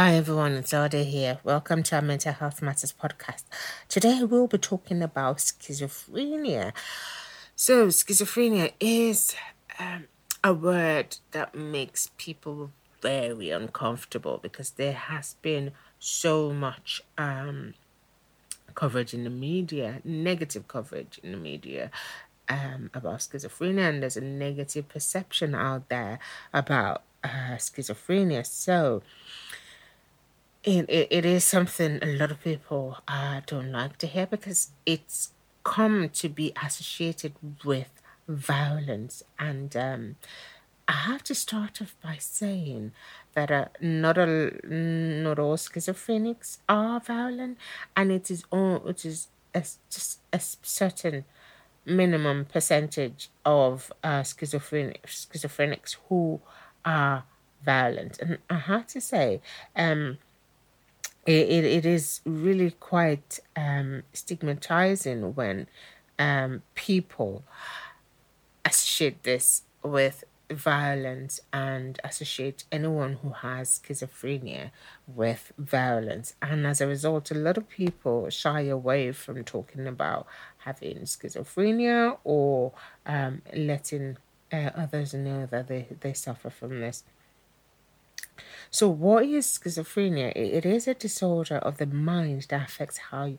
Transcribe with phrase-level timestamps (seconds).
[0.00, 1.40] Hi everyone, it's Ade here.
[1.44, 3.42] Welcome to our Mental Health Matters podcast.
[3.86, 6.72] Today we'll be talking about schizophrenia.
[7.54, 9.36] So, schizophrenia is
[9.78, 10.04] um,
[10.42, 12.70] a word that makes people
[13.02, 17.74] very uncomfortable because there has been so much um,
[18.74, 21.90] coverage in the media, negative coverage in the media
[22.48, 26.18] um, about schizophrenia, and there's a negative perception out there
[26.54, 28.46] about uh, schizophrenia.
[28.46, 29.02] So,
[30.62, 34.70] it, it, it is something a lot of people uh, don't like to hear because
[34.84, 35.32] it's
[35.64, 37.90] come to be associated with
[38.28, 39.22] violence.
[39.38, 40.16] And um,
[40.86, 42.92] I have to start off by saying
[43.34, 47.56] that uh, not, all, not all schizophrenics are violent,
[47.96, 51.24] and it is, all, it is a, just a certain
[51.86, 56.40] minimum percentage of uh, schizophrenic, schizophrenics who
[56.84, 57.24] are
[57.64, 58.18] violent.
[58.18, 59.40] And I have to say,
[59.74, 60.18] um,
[61.30, 65.66] it, it, is really quite um, stigmatizing when
[66.18, 67.44] um, people
[68.64, 74.70] associate this with violence and associate anyone who has schizophrenia
[75.06, 76.34] with violence.
[76.42, 80.26] And as a result, a lot of people shy away from talking about
[80.58, 82.72] having schizophrenia or
[83.06, 84.16] um, letting
[84.52, 87.04] uh, others know that they, they suffer from this.
[88.70, 90.32] So, what is schizophrenia?
[90.34, 93.32] It is a disorder of the mind that affects how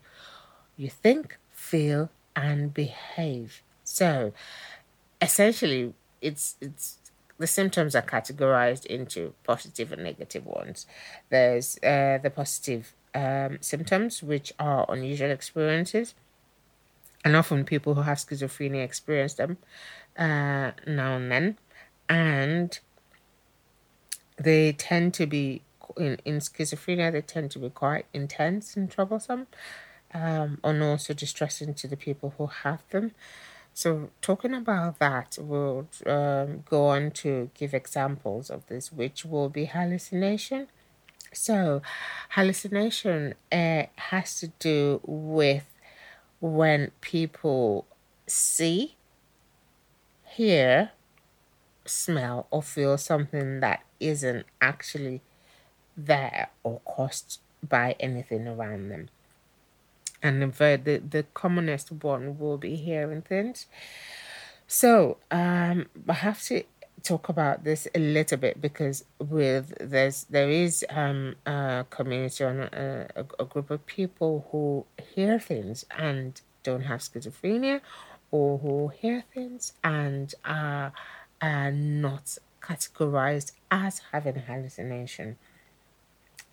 [0.78, 3.62] you think, feel, and behave.
[3.84, 4.34] So,
[5.22, 6.98] essentially, it's it's
[7.38, 10.86] the symptoms are categorized into positive and negative ones.
[11.30, 16.14] There's uh, the positive um, symptoms, which are unusual experiences,
[17.26, 19.58] and often people who have schizophrenia experience them
[20.18, 21.58] uh, now and then,
[22.08, 22.80] and
[24.44, 25.62] they tend to be
[25.98, 29.48] in, in schizophrenia they tend to be quite intense and troublesome
[30.14, 33.12] um, and also distressing to the people who have them.
[33.74, 39.50] So talking about that we'll um, go on to give examples of this which will
[39.50, 40.68] be hallucination.
[41.34, 41.82] So
[42.32, 45.66] hallucination uh, has to do with
[46.42, 47.86] when people
[48.28, 48.96] see
[50.26, 50.92] hear
[51.86, 55.22] smell or feel something that isn't actually
[55.96, 59.10] there or caused by anything around them.
[60.24, 63.66] And the, the, the commonest one will be hearing things.
[64.68, 66.64] So um, I have to
[67.04, 72.60] talk about this a little bit because with there's there is um a community on
[72.60, 74.86] a, a, a group of people who
[75.16, 77.82] hear things and don't have schizophrenia
[78.30, 80.94] or who hear things and are
[81.42, 85.38] are not categorized as having hallucination.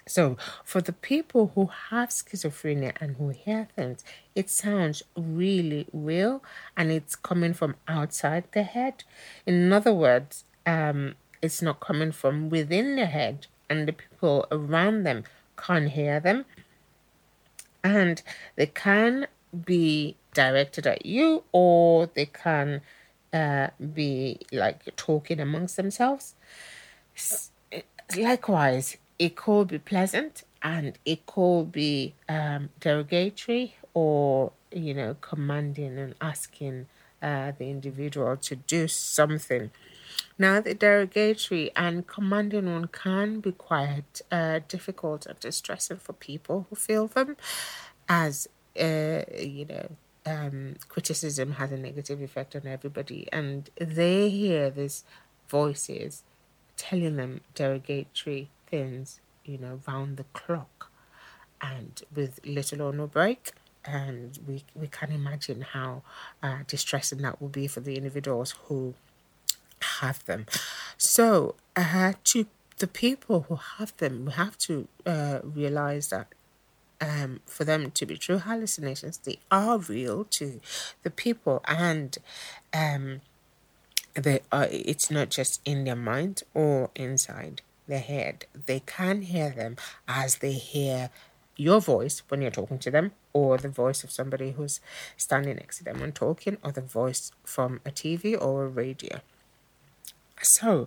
[0.06, 4.02] So, for the people who have schizophrenia and who hear things,
[4.34, 6.42] it sounds really real
[6.74, 9.04] and it's coming from outside the head.
[9.44, 15.04] In other words, um, it's not coming from within the head, and the people around
[15.04, 15.24] them
[15.56, 16.46] can't hear them.
[17.84, 18.22] And
[18.56, 19.26] they can
[19.64, 22.80] be directed at you, or they can
[23.32, 26.34] uh, be like talking amongst themselves.
[28.16, 35.98] Likewise, it could be pleasant and it could be um, derogatory or, you know, commanding
[35.98, 36.86] and asking
[37.22, 39.70] uh, the individual to do something.
[40.38, 46.66] Now, the derogatory and commanding one can be quite uh, difficult and distressing for people
[46.70, 47.36] who feel them,
[48.08, 48.48] as
[48.80, 49.90] uh, you know,
[50.28, 55.04] um, criticism has a negative effect on everybody, and they hear these
[55.48, 56.22] voices
[56.76, 60.90] telling them derogatory things, you know, round the clock,
[61.60, 63.52] and with little or no break.
[63.84, 66.02] And we we can imagine how
[66.42, 68.94] uh, distressing that will be for the individuals who
[70.00, 70.46] have them.
[70.96, 72.46] So, uh, to
[72.78, 76.28] the people who have them, we have to uh, realize that
[77.00, 79.18] um, for them to be true hallucinations.
[79.18, 80.60] They are real to
[81.02, 82.16] the people, and
[82.72, 83.20] um,
[84.22, 89.50] they are it's not just in their mind or inside their head they can hear
[89.50, 91.10] them as they hear
[91.56, 94.80] your voice when you're talking to them or the voice of somebody who's
[95.16, 99.20] standing next to them and talking or the voice from a tv or a radio
[100.42, 100.86] so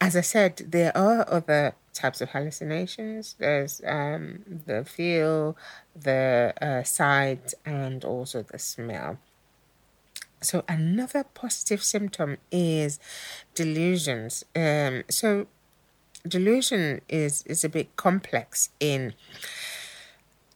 [0.00, 5.56] as i said there are other types of hallucinations there's um, the feel
[5.94, 9.18] the uh, sight and also the smell
[10.40, 13.00] so another positive symptom is
[13.54, 14.44] delusions.
[14.54, 15.46] Um, so
[16.26, 19.14] delusion is is a bit complex in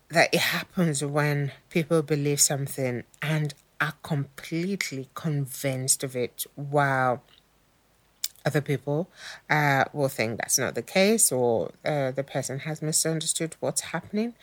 [0.09, 7.23] that it happens when people believe something and are completely convinced of it while
[8.45, 9.09] other people
[9.49, 14.35] uh, will think that's not the case or uh, the person has misunderstood what's happening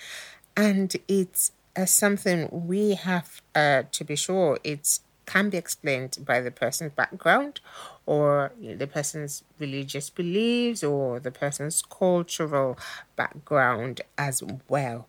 [0.55, 6.41] and it's uh, something we have uh, to be sure it can be explained by
[6.41, 7.59] the person's background
[8.05, 12.77] or the person's religious beliefs or the person's cultural
[13.15, 15.07] background as well.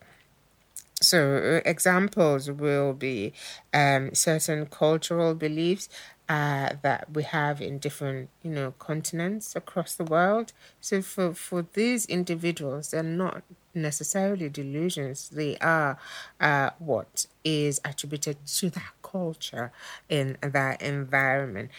[1.01, 3.33] So, examples will be
[3.73, 5.89] um, certain cultural beliefs
[6.29, 10.53] uh, that we have in different, you know, continents across the world.
[10.81, 13.43] So, for, for these individuals, they're not
[13.75, 15.31] necessarily delusions.
[15.31, 15.99] They are
[16.41, 19.73] uh, what is attributed to that culture
[20.09, 21.71] in that environment.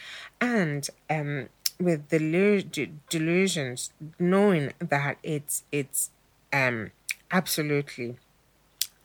[0.42, 1.50] And um,
[1.80, 6.10] with delu- delusions, knowing that it's it's
[6.52, 6.92] um,
[7.32, 8.18] absolutely,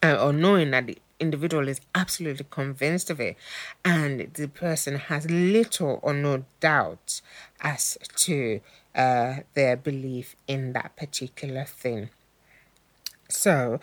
[0.02, 3.36] uh, or knowing that the individual is absolutely convinced of it,
[3.84, 7.20] and the person has little or no doubt
[7.60, 8.60] as to
[8.94, 12.10] uh, their belief in that particular thing.
[13.28, 13.80] So,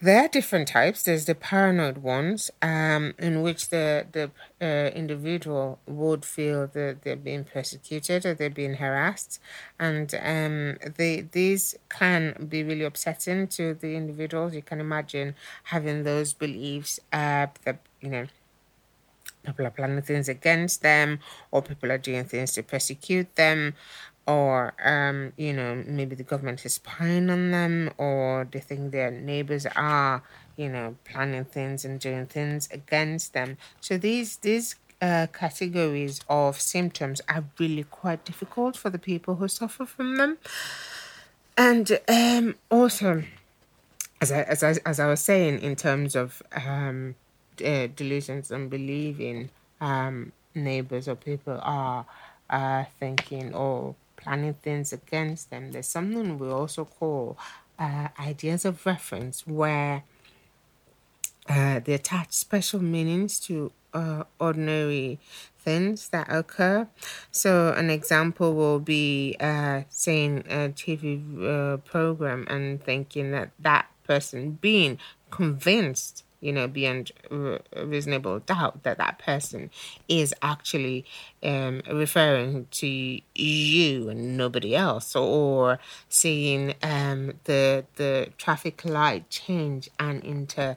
[0.00, 1.02] there are different types.
[1.02, 4.30] There's the paranoid ones, um, in which the the
[4.60, 9.40] uh, individual would feel that they're being persecuted or they're being harassed,
[9.78, 14.54] and um, they these can be really upsetting to the individuals.
[14.54, 18.26] You can imagine having those beliefs uh, that you know
[19.44, 21.18] people are planning things against them,
[21.50, 23.74] or people are doing things to persecute them,
[24.26, 29.10] or um, you know maybe the government is spying on them or they think their
[29.10, 30.22] neighbors are
[30.56, 33.56] you know planning things and doing things against them.
[33.80, 39.48] So these these uh, categories of symptoms are really quite difficult for the people who
[39.48, 40.38] suffer from them.
[41.56, 43.24] And um, also
[44.20, 47.14] as I, as, I, as I was saying in terms of um,
[47.64, 49.50] uh, delusions and believing
[49.80, 52.06] um, neighbors or people are
[52.50, 55.72] uh, thinking oh planning things against them.
[55.72, 57.38] There's something we also call
[57.78, 60.04] uh, ideas of reference where
[61.48, 65.18] uh, they attach special meanings to uh, ordinary
[65.58, 66.88] things that occur.
[67.30, 73.88] So, an example will be uh, saying a TV uh, program and thinking that that
[74.06, 74.98] person being
[75.30, 77.12] convinced you know, beyond
[77.76, 79.70] reasonable doubt that that person
[80.08, 81.04] is actually
[81.42, 85.78] um, referring to you and nobody else, or
[86.08, 90.76] seeing um, the the traffic light change and into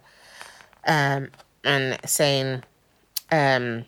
[0.85, 1.29] um,
[1.63, 2.63] and saying
[3.31, 3.85] um,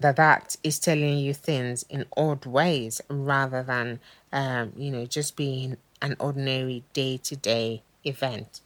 [0.00, 4.00] that that is telling you things in odd ways rather than
[4.32, 8.60] um, you know just being an ordinary day to day event.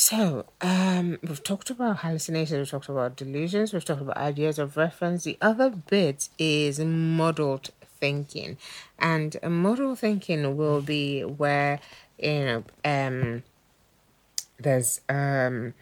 [0.00, 4.76] So, um, we've talked about hallucinations, we've talked about delusions, we've talked about ideas of
[4.76, 5.24] reference.
[5.24, 8.58] The other bit is muddled thinking,
[8.96, 11.80] and muddled thinking will be where
[12.16, 13.42] you know um,
[14.60, 15.74] there's um,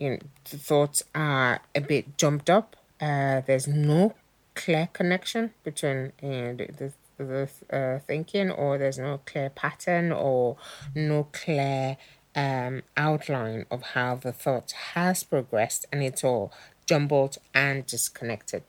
[0.00, 0.18] you know
[0.50, 2.74] the thoughts are a bit jumped up.
[3.00, 4.16] Uh, there's no
[4.56, 10.10] clear connection between you know, the, the, the uh, thinking, or there's no clear pattern,
[10.10, 10.56] or
[10.92, 11.96] no clear
[12.38, 16.52] um, outline of how the thought has progressed and it's all
[16.86, 18.62] jumbled and disconnected.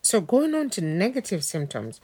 [0.00, 2.00] So, going on to negative symptoms.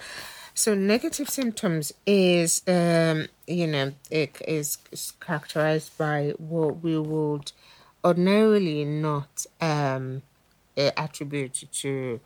[0.52, 4.76] So, negative symptoms is, um, you know, it is
[5.20, 7.52] characterized by what we would
[8.04, 10.20] ordinarily not um,
[10.76, 12.20] attribute to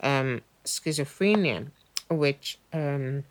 [0.00, 1.68] um, schizophrenia,
[2.10, 3.22] which um,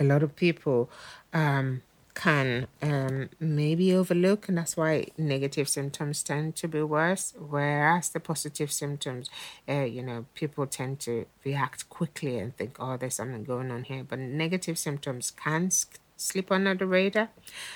[0.00, 0.90] a lot of people
[1.32, 1.82] um,
[2.14, 7.34] can um, maybe overlook, and that's why negative symptoms tend to be worse.
[7.38, 9.30] Whereas the positive symptoms,
[9.68, 13.84] uh, you know, people tend to react quickly and think, oh, there's something going on
[13.84, 14.04] here.
[14.04, 15.70] But negative symptoms can
[16.16, 17.30] slip under the radar.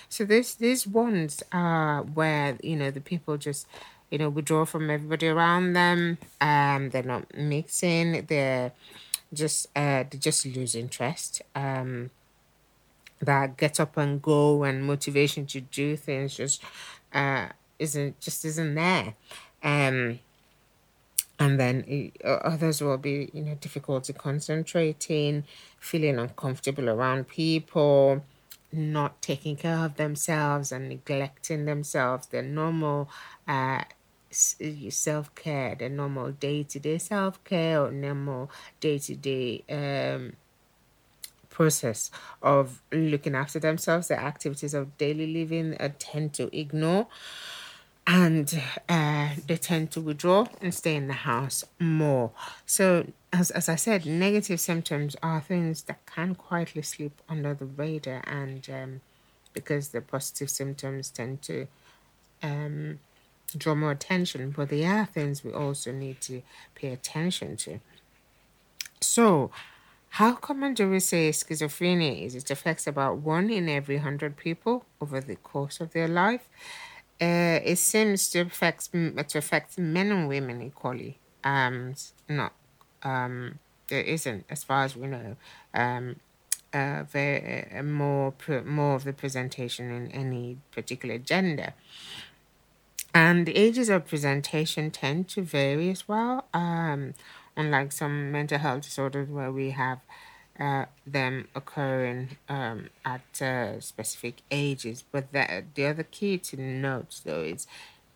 [0.08, 3.66] So this these ones are where you know the people just
[4.10, 6.18] you know, withdraw from everybody around them.
[6.40, 8.26] Um, they're not mixing.
[8.26, 8.72] They're
[9.32, 11.42] just uh, they just lose interest.
[11.54, 12.10] Um,
[13.20, 16.62] that get up and go and motivation to do things just
[17.12, 19.14] uh isn't just isn't there.
[19.62, 20.20] Um,
[21.38, 25.44] and then uh, others will be you know difficulty concentrating,
[25.78, 28.22] feeling uncomfortable around people
[28.72, 33.08] not taking care of themselves and neglecting themselves, their normal
[33.46, 33.82] uh,
[34.30, 39.64] self care, their normal day to day self care, or normal day to day
[41.56, 42.10] process
[42.42, 47.06] of looking after themselves, their activities of daily living uh, tend to ignore
[48.06, 52.30] and uh, they tend to withdraw and stay in the house more.
[52.66, 57.64] So, as, as I said, negative symptoms are things that can quietly slip under the
[57.64, 59.00] radar, and um,
[59.52, 61.66] because the positive symptoms tend to
[62.42, 63.00] um,
[63.56, 66.42] draw more attention, but they are things we also need to
[66.76, 67.80] pay attention to.
[69.00, 69.50] So,
[70.18, 72.34] how common do we say schizophrenia is?
[72.34, 76.48] It affects about one in every hundred people over the course of their life
[77.20, 81.18] uh, it seems to affect to affect men and women equally.
[81.42, 81.94] Um,
[82.28, 82.52] not
[83.02, 83.58] um,
[83.88, 85.36] there isn't, as far as we know,
[85.72, 86.16] um,
[86.74, 91.72] uh, very uh, more more of the presentation in any particular gender.
[93.14, 96.44] And the ages of presentation tend to vary as well.
[96.52, 97.14] Um,
[97.56, 100.00] unlike some mental health disorders where we have
[100.58, 105.04] uh, them occurring um, at uh, specific ages.
[105.10, 107.66] But that, the other key to note, though, is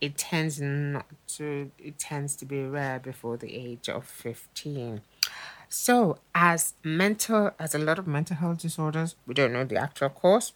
[0.00, 5.02] it tends not to it tends to be rare before the age of 15
[5.68, 10.08] so as mental as a lot of mental health disorders we don't know the actual
[10.08, 10.54] cause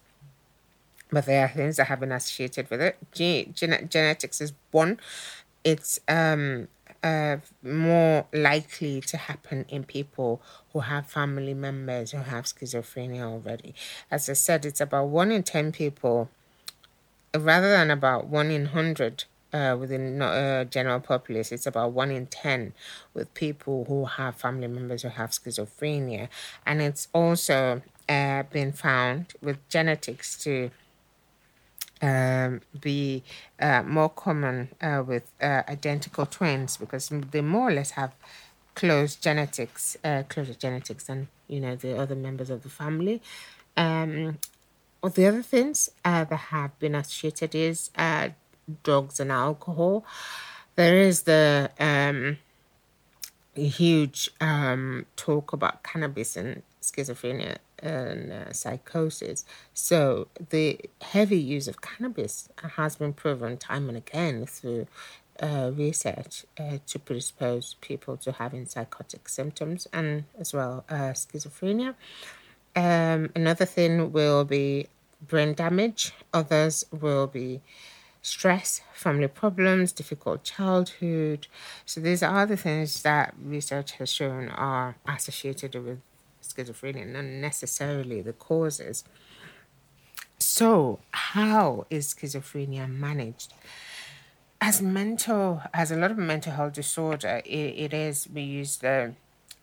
[1.11, 2.97] but there are things that have been associated with it.
[3.13, 4.99] Ge- gen- genetics is one.
[5.63, 6.67] It's um
[7.05, 10.41] uh, more likely to happen in people
[10.73, 13.75] who have family members who have schizophrenia already.
[14.09, 16.29] As I said, it's about one in 10 people,
[17.37, 22.25] rather than about one in 100 uh, within uh, general populace, it's about one in
[22.25, 22.73] 10
[23.13, 26.27] with people who have family members who have schizophrenia.
[26.65, 30.71] And it's also uh, been found with genetics to
[32.01, 33.23] um, be
[33.59, 38.13] uh, more common uh, with uh, identical twins because they more or less have
[38.75, 43.21] close genetics, uh, closer genetics than you know the other members of the family.
[43.77, 44.39] Um,
[45.03, 48.29] the other things that have been associated is uh,
[48.83, 50.03] drugs and alcohol.
[50.75, 52.37] There is the um,
[53.55, 59.45] huge um, talk about cannabis and schizophrenia and uh, psychosis.
[59.73, 64.87] So the heavy use of cannabis has been proven time and again through
[65.41, 71.95] uh, research uh, to predispose people to having psychotic symptoms and as well uh, schizophrenia.
[72.75, 74.87] Um, another thing will be
[75.21, 76.13] brain damage.
[76.33, 77.61] Others will be
[78.21, 81.47] stress, family problems, difficult childhood.
[81.85, 85.99] So these are the things that research has shown are associated with
[86.55, 89.03] schizophrenia, not necessarily the causes.
[90.37, 93.53] So, how is schizophrenia managed?
[94.61, 99.13] As mental, as a lot of mental health disorder, it, it is we use the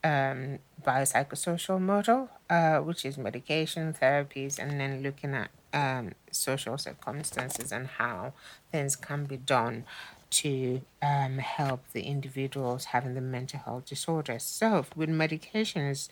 [0.03, 7.71] um, biopsychosocial model, uh, which is medication, therapies, and then looking at um, social circumstances
[7.71, 8.33] and how
[8.71, 9.85] things can be done
[10.29, 14.39] to um, help the individuals having the mental health disorder.
[14.39, 16.09] So, with medications,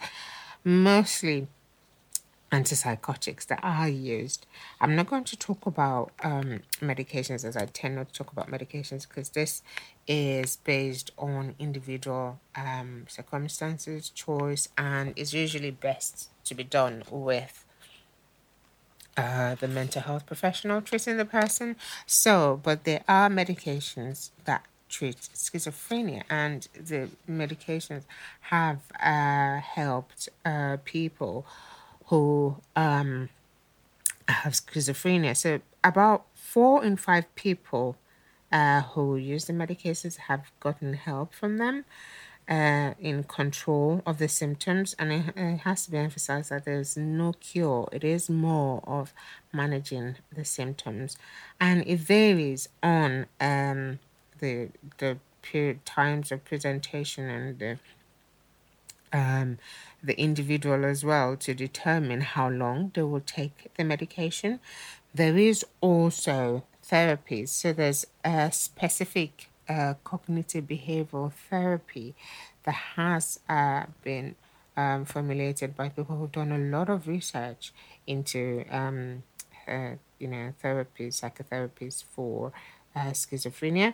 [0.63, 1.47] mostly
[2.51, 4.45] antipsychotics that are used.
[4.81, 8.51] I'm not going to talk about um, medications as I tend not to talk about
[8.51, 9.63] medications because this
[10.05, 17.65] is based on individual um, circumstances, choice, and is usually best to be done with
[19.15, 21.77] uh, the mental health professional treating the person.
[22.05, 28.03] So, but there are medications that treat schizophrenia, and the medications
[28.41, 31.45] have uh, helped uh, people
[32.07, 33.29] who um,
[34.27, 35.35] have schizophrenia.
[35.35, 37.95] So, about four in five people
[38.51, 41.85] uh, who use the medications have gotten help from them.
[42.49, 46.97] Uh, in control of the symptoms, and it, it, has to be emphasized that there's
[46.97, 47.87] no cure.
[47.93, 49.13] It is more of
[49.53, 51.15] managing the symptoms,
[51.61, 53.99] and it varies on um,
[54.41, 57.79] the the period times of presentation and the
[59.13, 59.57] um,
[60.01, 64.59] the individual as well to determine how long they will take the medication.
[65.13, 72.15] There is also therapies, so there's a specific uh, cognitive behavioral therapy
[72.63, 74.35] that has uh, been
[74.77, 77.73] um, formulated by people who've done a lot of research
[78.07, 79.23] into, um,
[79.67, 82.53] uh, you know, therapies, psychotherapies for
[82.95, 83.93] uh, schizophrenia.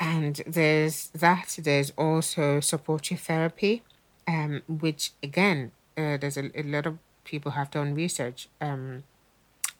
[0.00, 1.58] And there's that.
[1.60, 3.82] There's also supportive therapy,
[4.26, 9.02] um, which again, uh, there's a, a lot of people have done research um,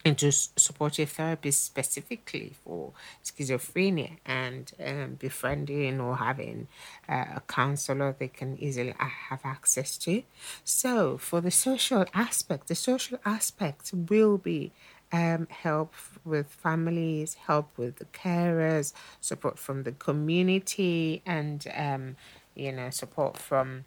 [0.04, 2.92] into supportive therapy specifically for
[3.25, 6.68] schizophrenia and um, befriending or having
[7.08, 10.22] uh, a counselor they can easily have access to.
[10.64, 14.72] So, for the social aspect, the social aspect will be
[15.12, 22.16] um, help with families, help with the carers, support from the community, and um,
[22.54, 23.84] you know support from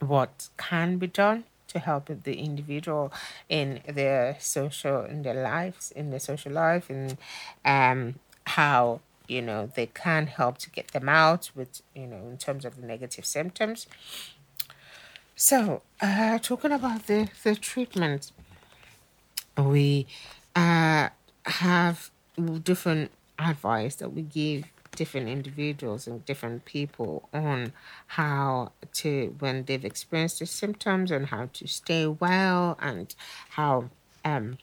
[0.00, 3.12] what can be done to help the individual
[3.48, 7.16] in their social in their lives in their social life and
[7.64, 8.14] um
[8.46, 12.64] how you know they can help to get them out with you know in terms
[12.64, 13.86] of the negative symptoms.
[15.36, 18.32] So uh talking about the the treatment
[19.56, 20.06] we
[20.56, 21.08] uh
[21.46, 22.10] have
[22.62, 24.64] different advice that we give
[24.96, 27.72] different individuals and different people on
[28.08, 33.14] how to when they've experienced the symptoms and how to stay well and
[33.50, 33.88] how
[34.24, 34.58] um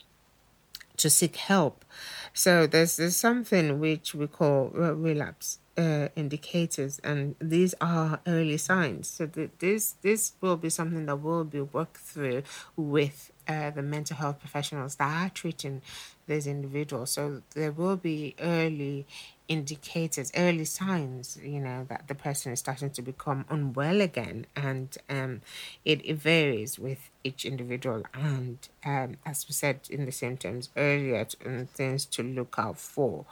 [0.98, 1.86] to seek help.
[2.34, 9.08] So there's there's something which we call relapse uh, indicators, and these are early signs.
[9.08, 9.28] So
[9.60, 12.44] this this will be something that we'll be worked through
[12.76, 15.82] with uh, the mental health professionals that are treating
[16.28, 17.12] these individuals.
[17.12, 19.06] So there will be early
[19.48, 24.46] indicators, early signs, you know, that the person is starting to become unwell again.
[24.56, 25.42] And um,
[25.86, 28.04] it, it varies with each individual.
[28.14, 33.26] And um, as we said in the symptoms earlier, and things to look out for.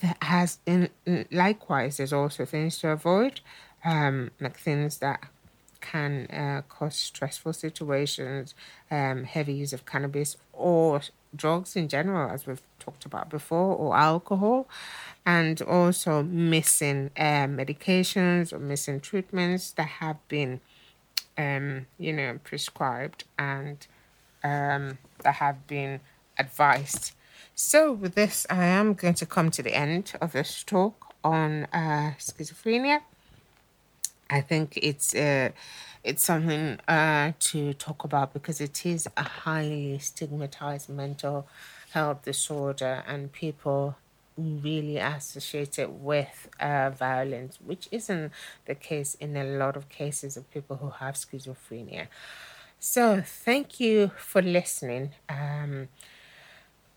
[0.00, 0.88] There has, in,
[1.30, 3.40] likewise, there's also things to avoid,
[3.84, 5.24] um, like things that
[5.80, 8.54] can uh, cause stressful situations,
[8.90, 11.00] um, heavy use of cannabis or
[11.34, 14.66] drugs in general, as we've talked about before, or alcohol
[15.26, 20.60] and also missing uh, medications or missing treatments that have been,
[21.36, 23.86] um, you know, prescribed and
[24.42, 26.00] um, that have been
[26.38, 27.12] advised.
[27.54, 31.64] So, with this, I am going to come to the end of this talk on
[31.72, 33.02] uh, schizophrenia.
[34.30, 35.50] I think it's uh,
[36.04, 41.46] it's something uh, to talk about because it is a highly stigmatized mental
[41.92, 43.96] health disorder, and people
[44.38, 48.32] really associate it with uh, violence, which isn't
[48.66, 52.06] the case in a lot of cases of people who have schizophrenia.
[52.78, 55.10] So, thank you for listening.
[55.28, 55.88] Um,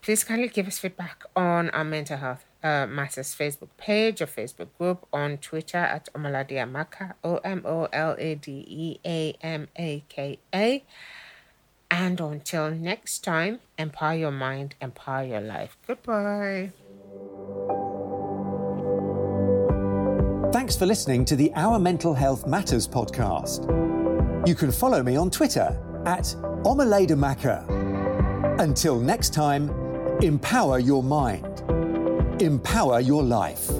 [0.00, 4.68] please kindly give us feedback on our mental health uh, matters Facebook page or Facebook
[4.78, 6.58] group on Twitter at Omolade
[7.22, 10.82] O M O L A D E A M A K A.
[11.90, 15.76] And until next time, empower your mind, empower your life.
[15.86, 16.72] Goodbye.
[20.52, 23.68] Thanks for listening to the Our Mental Health Matters podcast.
[24.48, 26.24] You can follow me on Twitter at
[26.64, 28.60] Omoladeamaka.
[28.60, 29.68] Until next time,
[30.22, 31.53] empower your mind,
[32.40, 33.70] empower your life.